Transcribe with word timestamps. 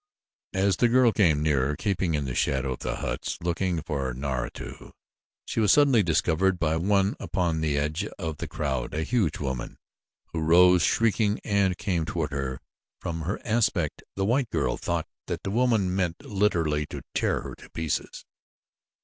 As 0.55 0.77
the 0.77 0.87
girl 0.87 1.11
came 1.11 1.43
nearer, 1.43 1.75
keeping 1.75 2.15
in 2.15 2.25
the 2.25 2.33
shadow 2.33 2.71
of 2.73 2.79
the 2.79 2.95
huts, 2.95 3.37
looking 3.43 3.83
for 3.83 4.15
Naratu 4.15 4.93
she 5.45 5.59
was 5.59 5.71
suddenly 5.71 6.01
discovered 6.01 6.57
by 6.57 6.75
one 6.75 7.15
upon 7.19 7.61
the 7.61 7.77
edge 7.77 8.05
of 8.17 8.37
the 8.37 8.47
crowd 8.47 8.95
a 8.95 9.03
huge 9.03 9.37
woman, 9.37 9.77
who 10.33 10.39
rose, 10.39 10.81
shrieking, 10.81 11.39
and 11.43 11.77
came 11.77 12.05
toward 12.05 12.31
her. 12.31 12.59
From 12.99 13.21
her 13.21 13.39
aspect 13.45 14.01
the 14.15 14.25
white 14.25 14.49
girl 14.49 14.75
thought 14.75 15.05
that 15.27 15.43
the 15.43 15.51
woman 15.51 15.95
meant 15.95 16.25
literally 16.25 16.87
to 16.87 17.03
tear 17.13 17.41
her 17.43 17.53
to 17.53 17.69
pieces. 17.69 18.25